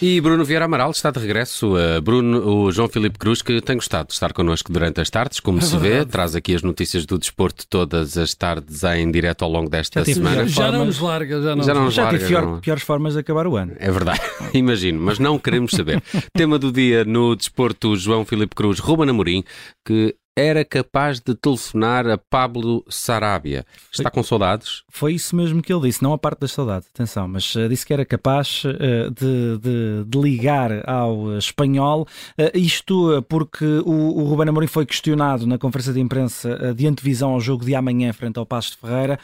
[0.00, 1.74] E Bruno Vieira Amaral está de regresso.
[1.74, 5.40] Uh, Bruno, o João Filipe Cruz, que tem gostado de estar connosco durante as tardes,
[5.40, 9.42] como é se vê, traz aqui as notícias do desporto todas as tardes em direto
[9.42, 10.46] ao longo desta já semana.
[10.46, 12.60] Já não nos larga, já não, já não já tive pior, não...
[12.60, 13.72] piores formas de acabar o ano.
[13.78, 14.20] É verdade,
[14.52, 16.02] imagino, mas não queremos saber.
[16.34, 19.44] Tema do dia no desporto, João Filipe Cruz, Ruben Amorim,
[19.82, 23.64] que era capaz de telefonar a Pablo Sarabia.
[23.90, 24.82] Está com saudades?
[24.90, 27.86] Foi isso mesmo que ele disse, não a parte das saudades, atenção, mas uh, disse
[27.86, 32.06] que era capaz uh, de, de, de, ligar ao espanhol.
[32.38, 37.30] Uh, isto porque o, o Ruben Amorim foi questionado na conferência de imprensa de antevisão
[37.30, 39.18] ao jogo de amanhã frente ao Passo de Ferreira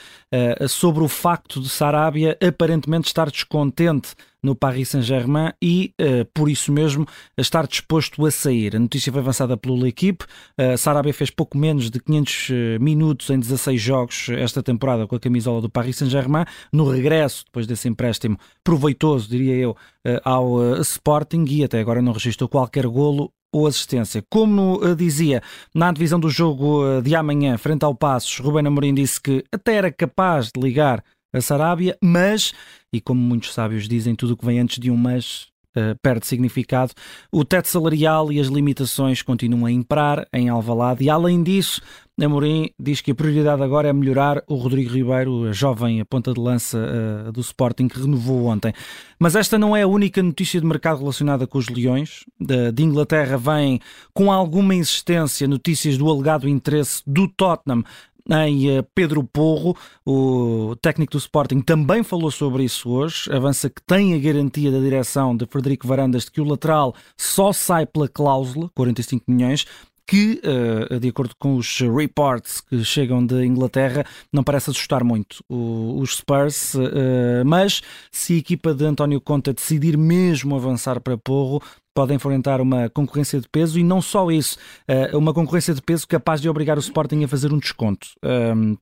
[0.68, 6.72] sobre o facto de Sarabia aparentemente estar descontente no Paris Saint-Germain e, uh, por isso
[6.72, 7.06] mesmo,
[7.38, 8.74] estar disposto a sair.
[8.74, 10.24] A notícia foi avançada pelo equipe.
[10.58, 15.14] Uh, Sarabia fez pouco menos de 500 eh, minutos em 16 jogos esta temporada com
[15.14, 16.44] a camisola do Paris Saint-Germain.
[16.72, 19.76] No regresso, depois desse empréstimo proveitoso, diria eu,
[20.24, 24.24] ao Sporting e até agora não registrou qualquer golo ou assistência.
[24.30, 25.42] Como dizia
[25.74, 29.92] na divisão do jogo de amanhã, frente ao Passos, Ruben Amorim disse que até era
[29.92, 32.52] capaz de ligar a Sarabia, mas,
[32.92, 36.26] e como muitos sábios dizem, tudo o que vem antes de um mas uh, perde
[36.26, 36.92] significado.
[37.30, 41.80] O teto salarial e as limitações continuam a imperar em Alvalade e, além disso,
[42.20, 46.40] Amorim diz que a prioridade agora é melhorar o Rodrigo Ribeiro, a jovem ponta de
[46.40, 48.72] lança uh, do Sporting, que renovou ontem.
[49.18, 52.24] Mas esta não é a única notícia de mercado relacionada com os Leões.
[52.38, 53.80] De, de Inglaterra vem
[54.12, 57.82] com alguma insistência notícias do alegado interesse do Tottenham
[58.30, 63.30] em eh, Pedro Porro, o técnico do Sporting, também falou sobre isso hoje.
[63.32, 67.52] Avança que tem a garantia da direção de Frederico Varandas de que o lateral só
[67.52, 69.66] sai pela cláusula, 45 milhões,
[70.06, 75.42] que, uh, de acordo com os reports que chegam de Inglaterra, não parece assustar muito
[75.48, 81.62] os Spurs, uh, mas se a equipa de António Conta decidir mesmo avançar para Porro,
[81.94, 84.56] pode enfrentar uma concorrência de peso e não só isso,
[84.88, 88.08] uh, uma concorrência de peso capaz de obrigar o Sporting a fazer um desconto,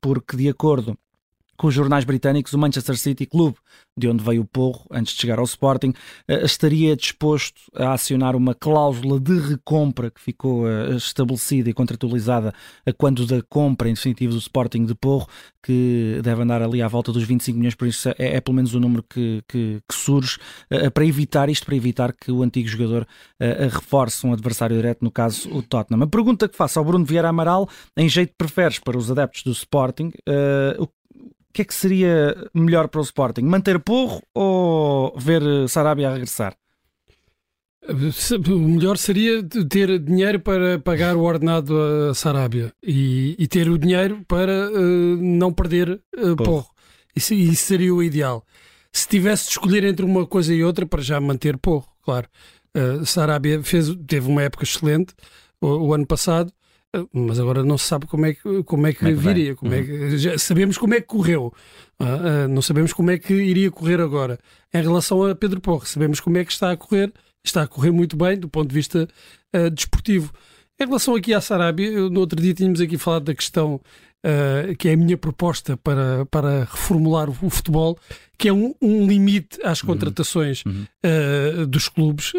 [0.00, 0.97] porque de acordo
[1.60, 3.59] com os jornais britânicos, o Manchester City, clube
[3.94, 5.93] de onde veio o Porro, antes de chegar ao Sporting,
[6.26, 12.54] eh, estaria disposto a acionar uma cláusula de recompra que ficou eh, estabelecida e contratualizada
[12.87, 15.26] a quando da compra, em definitivo, do Sporting de Porro,
[15.62, 18.72] que deve andar ali à volta dos 25 milhões, por isso é, é pelo menos
[18.72, 20.38] o número que, que, que, surge,
[20.70, 23.06] eh, para evitar isto, para evitar que o antigo jogador
[23.38, 26.04] reforce um adversário direto, no caso o Tottenham.
[26.04, 29.50] A pergunta que faço ao Bruno Vieira Amaral, em jeito preferes para os adeptos do
[29.50, 30.10] Sporting,
[30.78, 30.87] o
[31.50, 33.43] o que é que seria melhor para o Sporting?
[33.43, 36.56] Manter Porro ou ver Sarabia a regressar?
[37.88, 41.77] O melhor seria ter dinheiro para pagar o ordenado
[42.09, 46.71] a Sarabia e, e ter o dinheiro para uh, não perder uh, Porro.
[47.16, 48.47] Isso, isso, seria o ideal.
[48.93, 52.28] Se tivesse de escolher entre uma coisa e outra, para já manter Porro, claro.
[52.77, 55.12] Uh, Sarabia fez, teve uma época excelente
[55.61, 56.53] o, o ano passado
[57.12, 59.55] mas agora não se sabe como é que, como é que, como é que viria.
[59.55, 59.78] Como uhum.
[59.78, 61.53] é que, já sabemos como é que correu,
[62.01, 64.39] uh, uh, não sabemos como é que iria correr agora.
[64.75, 67.12] Em relação a Pedro Porro, sabemos como é que está a correr,
[67.45, 69.09] está a correr muito bem do ponto de vista
[69.55, 70.33] uh, desportivo.
[70.81, 73.81] Em relação aqui à Sarabia, no outro dia tínhamos aqui falado da questão
[74.79, 77.99] que é a minha proposta para, para reformular o futebol,
[78.37, 79.87] que é um, um limite às uhum.
[79.87, 80.84] contratações uhum.
[81.62, 82.34] uh, dos clubes,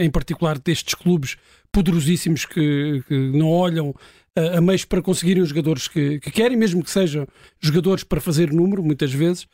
[0.00, 1.36] em particular destes clubes
[1.72, 3.94] poderosíssimos que, que não olham
[4.36, 7.26] a, meios para conseguirem os jogadores que, que querem, mesmo que sejam
[7.60, 9.46] jogadores para fazer número, muitas vezes,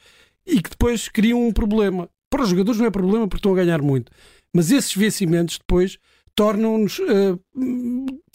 [0.46, 2.08] e que depois criam um problema.
[2.30, 4.12] Para os jogadores não é problema porque estão a ganhar muito,
[4.54, 5.98] mas esses vencimentos depois
[6.34, 7.40] tornam-nos, uh,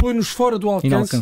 [0.04, 1.16] põe-nos fora do alcance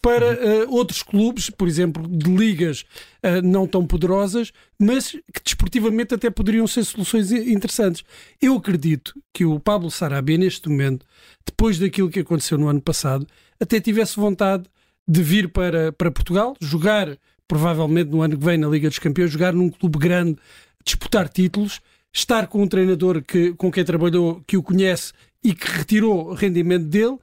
[0.00, 2.86] para uh, outros clubes, por exemplo, de ligas
[3.22, 8.02] uh, não tão poderosas, mas que desportivamente até poderiam ser soluções interessantes.
[8.40, 11.04] Eu acredito que o Pablo Sarabia, neste momento,
[11.44, 13.26] depois daquilo que aconteceu no ano passado,
[13.60, 14.64] até tivesse vontade
[15.06, 19.30] de vir para, para Portugal, jogar, provavelmente no ano que vem na Liga dos Campeões,
[19.30, 20.38] jogar num clube grande,
[20.82, 21.78] disputar títulos,
[22.10, 25.12] estar com um treinador que, com quem trabalhou, que o conhece
[25.42, 27.18] e que retirou o rendimento dele,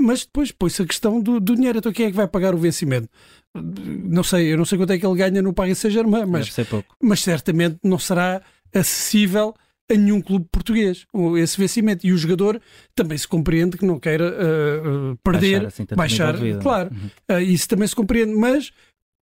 [0.00, 1.78] mas depois põe-se a questão do, do, dinheiro.
[1.78, 3.08] Então quem é que vai pagar o vencimento?
[3.54, 6.54] Não sei, eu não sei quanto é que ele ganha no Paris Saint-Germain, mas,
[7.00, 8.42] mas certamente não será
[8.74, 9.54] acessível
[9.90, 11.06] a nenhum clube português
[11.38, 12.06] esse vencimento.
[12.06, 12.60] E o jogador
[12.94, 17.36] também se compreende que não queira uh, uh, perder, baixar, assim, baixar claro, uhum.
[17.36, 18.72] uh, isso também se compreende, mas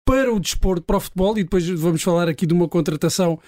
[0.05, 3.39] para o desporto, para o futebol, e depois vamos falar aqui de uma contratação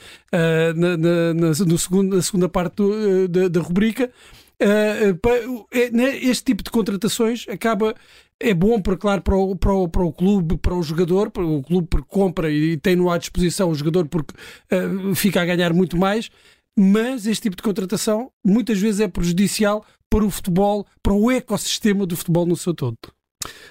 [0.76, 4.08] na, na, na, no segundo, na segunda parte do, da, da rubrica.
[4.64, 5.66] Uh,
[6.22, 7.94] este tipo de contratações acaba
[8.40, 11.44] é bom para claro para o, para o, para o clube, para o jogador, para
[11.44, 14.34] o clube porque compra e tem no à disposição o jogador porque
[14.72, 16.30] uh, fica a ganhar muito mais
[16.76, 22.06] mas este tipo de contratação muitas vezes é prejudicial para o futebol, para o ecossistema
[22.06, 22.98] do futebol no seu todo.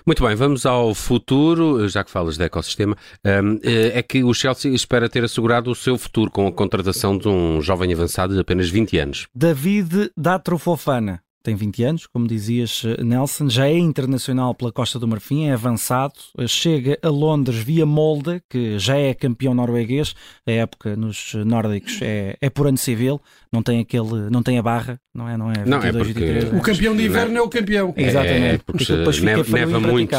[0.05, 4.73] Muito bem, vamos ao futuro, já que falas de ecossistema, hum, é que o Chelsea
[4.73, 8.69] espera ter assegurado o seu futuro com a contratação de um jovem avançado de apenas
[8.69, 9.27] 20 anos.
[9.33, 15.47] David Datrofofana tem 20 anos, como dizias, Nelson, já é internacional pela Costa do Marfim,
[15.47, 16.13] é avançado,
[16.47, 20.15] chega a Londres via Molde, que já é campeão norueguês,
[20.47, 23.21] a época nos nórdicos é, é por ano civil,
[23.53, 25.37] não tem aquele, não tem a barra, não é?
[25.37, 27.93] Não é, 22, não, é porque 23, o campeão de inverno é, é o campeão.
[27.95, 30.15] Exatamente, é, porque depois neva, neva muito.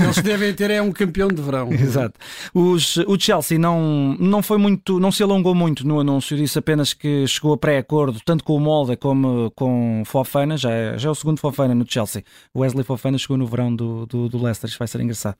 [0.00, 1.68] Eles devem ter é um campeão de verão.
[1.70, 2.18] Exato.
[2.54, 6.94] Os, o Chelsea não, não foi muito, não se alongou muito no anúncio, disse apenas
[6.94, 11.12] que chegou a pré-acordo tanto com o Molde como com Fofana, já é, já é
[11.12, 12.24] o segundo Fofana no Chelsea.
[12.54, 15.36] O Wesley Fofana chegou no verão do, do, do Leicester, isto vai ser engraçado.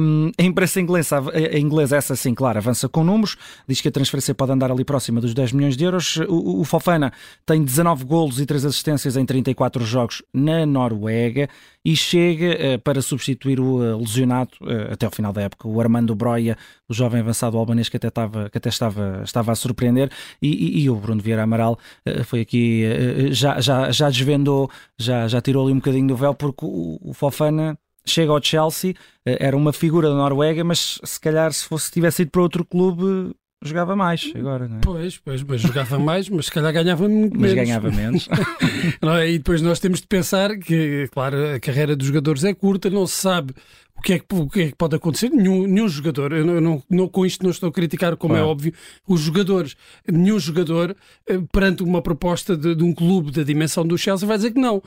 [0.00, 3.36] Um, a imprensa inglesa, a inglesa, essa sim, claro, avança com números,
[3.68, 6.16] diz que a transferência pode andar ali próxima dos 10 milhões de euros.
[6.28, 7.12] O, o Fofana
[7.44, 11.48] tem 19 golos e 3 assistências em 34 jogos na Noruega
[11.84, 15.80] e chega uh, para substituir o uh, lesionado uh, até ao final da época, o
[15.80, 16.56] Armando Broia,
[16.88, 20.08] o jovem avançado albanês que até estava, que até estava, estava a surpreender,
[20.40, 21.76] e, e, e o Bruno Vieira Amaral
[22.26, 22.84] foi aqui,
[23.32, 27.12] já, já, já desvendou, já, já tirou ali um bocadinho do véu, porque o, o
[27.12, 27.76] Fofana
[28.06, 28.94] chega ao Chelsea,
[29.24, 33.34] era uma figura da Noruega, mas se calhar se fosse tivesse ido para outro clube
[33.62, 34.80] jogava mais agora, não é?
[34.80, 37.56] Pois, pois, mas jogava mais, mas se calhar ganhava muito mas menos.
[37.56, 38.28] Mas ganhava menos.
[39.20, 39.30] é?
[39.30, 43.06] e depois nós temos de pensar que, claro, a carreira dos jogadores é curta, não
[43.06, 43.54] se sabe
[43.96, 45.30] o que é que, o que, é que pode acontecer.
[45.30, 48.38] Nenhum, nenhum jogador, eu não, não, não, com isto não estou a criticar, como é
[48.38, 48.48] claro.
[48.48, 48.72] é óbvio,
[49.06, 49.76] os jogadores,
[50.10, 50.96] nenhum jogador,
[51.28, 54.60] eh, perante uma proposta de, de, um clube da dimensão do Chelsea, vai dizer que
[54.60, 54.82] não.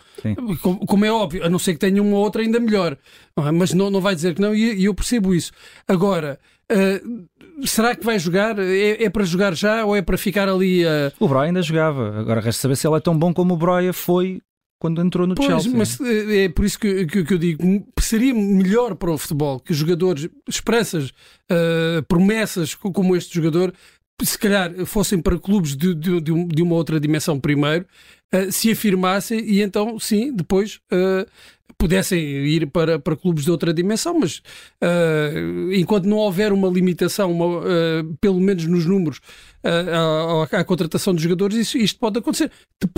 [0.62, 2.98] Como, como, é óbvio, a não ser que tenha uma outra ainda melhor.
[3.38, 3.52] Não é?
[3.52, 5.52] Mas não, não vai dizer que não, e, e eu percebo isso.
[5.88, 6.38] Agora.
[6.72, 7.28] Uh,
[7.66, 8.58] será que vai jogar?
[8.60, 11.12] É, é, para jogar já ou é para ficar ali a.
[11.20, 12.20] O Broia ainda jogava.
[12.20, 14.42] Agora resta saber se ele é tão bom como o Broia foi
[14.80, 15.72] quando entrou no pois, Chelsea.
[15.74, 19.60] Mas eh, é por isso que, que, que, eu digo seria melhor para o futebol
[19.60, 21.10] que jogadores, esperanças,
[21.52, 23.74] uh, promessas como este jogador,
[24.22, 27.86] se calhar fossem para clubes de, de, de uma outra dimensão primeiro,
[28.34, 31.26] uh, se afirmassem e então sim, depois uh,
[31.78, 34.42] pudessem ir para, para clubes de outra dimensão, mas
[34.82, 39.20] uh, enquanto não houver uma limitação, uma, uh, pelo menos nos números,
[39.64, 42.52] uh, à, à, contratação de jogadores, isso, isto pode acontecer.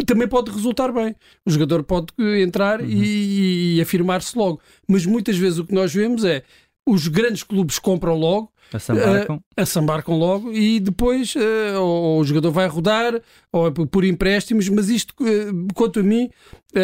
[0.06, 1.16] Também pode resultar bem.
[1.46, 2.08] O jogador pode
[2.42, 2.88] entrar uhum.
[2.88, 4.62] e, e afirmar-se logo.
[4.88, 6.44] Mas muitas vezes o que nós vemos é
[6.88, 9.36] os grandes clubes compram logo, Assambarcam.
[9.38, 13.22] Uh, assambarcam logo e depois uh, ou o jogador vai rodar
[13.52, 16.30] ou é por empréstimos, mas isto, uh, quanto a mim,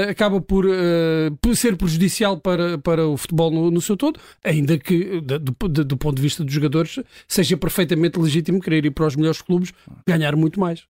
[0.09, 0.65] acaba por,
[1.39, 5.85] por, ser prejudicial para, para o futebol no, no seu todo, ainda que do, do,
[5.85, 9.71] do, ponto de vista dos jogadores seja perfeitamente legítimo querer ir para os melhores clubes
[10.07, 10.85] ganhar muito mais.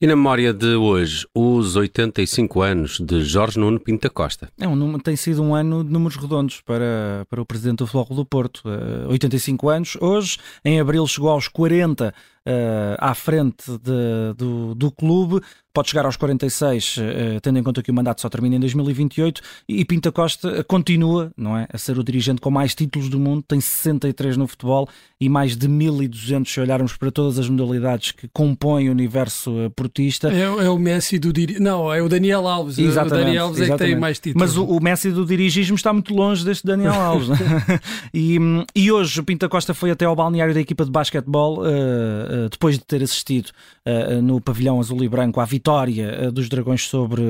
[0.00, 4.50] E na memória de hoje, os 85 anos de Jorge Nuno Pinta Costa.
[4.60, 8.16] É um, tem sido um ano de números redondos para, para o presidente do Futebol
[8.16, 8.62] do Porto.
[8.66, 10.23] Uh, 85 anos hoje,
[10.64, 12.14] em abril chegou aos 40
[12.46, 15.40] uh, à frente de, do, do clube,
[15.72, 18.60] pode chegar aos 46, uh, eh, tendo em conta que o mandato só termina em
[18.60, 23.18] 2028, e Pinta Costa continua não é, a ser o dirigente com mais títulos do
[23.18, 24.88] mundo, tem 63 no futebol
[25.20, 30.32] e mais de 1200 se olharmos para todas as modalidades que compõem o universo portista.
[30.32, 31.58] É, é, o Messi do dir...
[31.58, 32.78] Não, é o Daniel Alves.
[32.78, 33.82] Exatamente, o Daniel Alves exatamente.
[33.82, 34.48] é que tem mais títulos.
[34.48, 37.30] Mas o, o Messi do dirigismo está muito longe deste Daniel Alves.
[37.30, 37.80] É?
[38.12, 38.38] e,
[38.74, 42.78] e hoje o Pinta Costa foi até ao balneário da equipa de basquetebol uh, depois
[42.78, 43.50] de ter assistido
[43.86, 47.22] uh, no pavilhão azul e branco à vitória dos Dragões sobre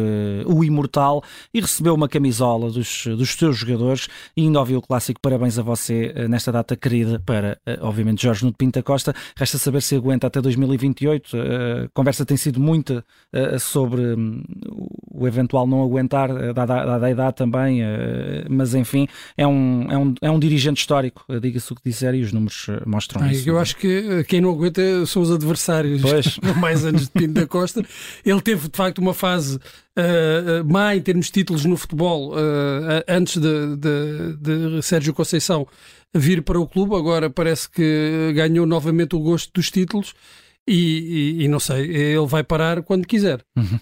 [0.46, 5.20] o Imortal e recebeu uma camisola dos, dos seus jogadores e ainda ouviu o clássico
[5.20, 9.14] Parabéns a você nesta data querida para, obviamente, Jorge Nuno Pinta Costa.
[9.36, 11.36] Resta saber se aguenta até 2028.
[11.36, 13.04] A conversa tem sido muita
[13.58, 14.42] sobre um,
[15.10, 17.80] o eventual não aguentar, dada a idade também,
[18.48, 19.06] mas enfim,
[19.36, 22.66] é um, é um, é um dirigente histórico, diga-se o que disser, e os números
[22.86, 23.48] mostram ah, isso.
[23.48, 26.38] Eu acho que quem não aguenta são os adversários pois.
[26.60, 27.84] mais anos de Pinto da Costa.
[28.24, 33.04] Ele teve de facto uma fase uh, má em termos de títulos no futebol uh,
[33.08, 35.66] antes de, de, de Sérgio Conceição
[36.14, 36.94] vir para o clube.
[36.94, 40.14] Agora parece que ganhou novamente o gosto dos títulos.
[40.66, 43.44] E, e, e, não sei, ele vai parar quando quiser.
[43.54, 43.78] Uhum.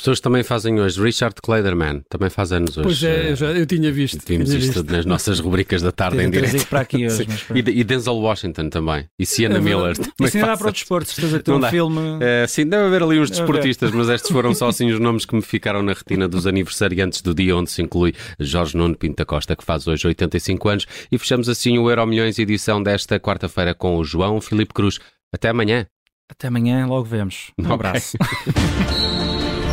[0.00, 0.98] Pessoas também fazem hoje.
[0.98, 2.84] Richard Kleiderman também faz anos hoje.
[2.84, 4.18] Pois é, eu, já, eu tinha visto.
[4.26, 4.90] Vimos tinha isto visto.
[4.90, 6.66] nas nossas rubricas da tarde em direto.
[6.68, 7.26] para aqui hoje.
[7.54, 9.06] E, e, Denzel Washington também.
[9.18, 9.94] E Sienna é Miller.
[9.96, 11.10] Também Isso ainda dá para o desporto.
[11.10, 12.00] Se fazer um filme.
[12.20, 15.34] É, sim, deve haver ali uns desportistas, mas estes foram só assim os nomes que
[15.34, 19.54] me ficaram na retina dos aniversariantes do dia onde se inclui Jorge Nuno Pinta Costa,
[19.54, 20.86] que faz hoje 85 anos.
[21.12, 24.98] E fechamos assim o Euro Milhões edição desta quarta-feira com o João Filipe Cruz.
[25.34, 25.86] Até amanhã.
[26.30, 27.50] Até amanhã, logo vemos.
[27.58, 27.74] Um okay.
[27.74, 28.16] abraço.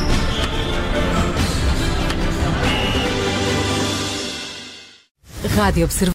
[5.48, 6.13] Rádio Observador.